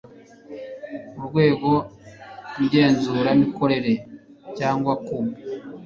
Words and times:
Urwego 1.17 1.71
Ngenzuramikorere 2.61 3.93
cyangwa 4.57 4.93
ku 5.05 5.17